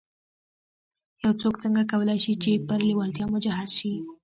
يو 1.23 1.31
څوک 1.41 1.55
څنګه 1.63 1.89
کولای 1.91 2.19
شي 2.25 2.33
چې 2.43 2.51
پر 2.67 2.79
لېوالتیا 2.87 3.25
مجهز 3.33 3.69
شي. 3.79 3.93